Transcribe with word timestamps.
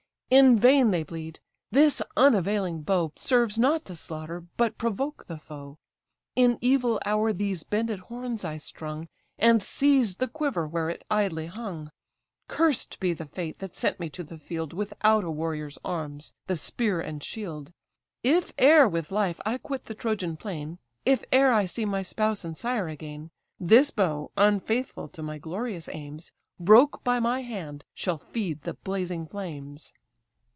In 0.33 0.55
vain 0.57 0.91
they 0.91 1.03
bleed: 1.03 1.41
this 1.71 2.01
unavailing 2.15 2.83
bow 2.83 3.11
Serves, 3.17 3.57
not 3.59 3.83
to 3.83 3.97
slaughter, 3.97 4.45
but 4.55 4.77
provoke 4.77 5.27
the 5.27 5.37
foe. 5.37 5.77
In 6.37 6.57
evil 6.61 7.01
hour 7.05 7.33
these 7.33 7.63
bended 7.63 7.99
horns 7.99 8.45
I 8.45 8.55
strung, 8.55 9.09
And 9.37 9.61
seized 9.61 10.19
the 10.19 10.29
quiver 10.29 10.65
where 10.65 10.89
it 10.89 11.03
idly 11.11 11.47
hung. 11.47 11.91
Cursed 12.47 12.97
be 13.01 13.11
the 13.11 13.25
fate 13.25 13.59
that 13.59 13.75
sent 13.75 13.99
me 13.99 14.09
to 14.11 14.23
the 14.23 14.37
field 14.37 14.71
Without 14.71 15.25
a 15.25 15.29
warrior's 15.29 15.77
arms, 15.83 16.31
the 16.47 16.55
spear 16.55 17.01
and 17.01 17.21
shield! 17.21 17.73
If 18.23 18.53
e'er 18.57 18.87
with 18.87 19.11
life 19.11 19.41
I 19.45 19.57
quit 19.57 19.83
the 19.87 19.95
Trojan 19.95 20.37
plain, 20.37 20.79
If 21.05 21.25
e'er 21.33 21.51
I 21.51 21.65
see 21.65 21.83
my 21.83 22.03
spouse 22.03 22.45
and 22.45 22.57
sire 22.57 22.87
again, 22.87 23.31
This 23.59 23.91
bow, 23.91 24.31
unfaithful 24.37 25.09
to 25.09 25.21
my 25.21 25.39
glorious 25.39 25.89
aims, 25.89 26.31
Broke 26.57 27.03
by 27.03 27.19
my 27.19 27.41
hand, 27.41 27.83
shall 27.93 28.17
feed 28.19 28.61
the 28.61 28.75
blazing 28.75 29.27
flames." 29.27 29.91